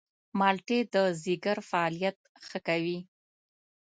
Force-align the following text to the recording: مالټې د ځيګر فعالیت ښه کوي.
مالټې 0.39 0.79
د 0.93 0.95
ځيګر 1.23 1.57
فعالیت 1.69 2.17
ښه 2.47 2.59
کوي. 2.67 2.99